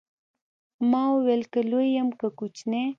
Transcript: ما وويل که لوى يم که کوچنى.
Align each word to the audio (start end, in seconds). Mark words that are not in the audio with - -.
ما 0.91 1.01
وويل 1.13 1.43
که 1.51 1.59
لوى 1.69 1.87
يم 1.97 2.09
که 2.19 2.27
کوچنى. 2.37 2.83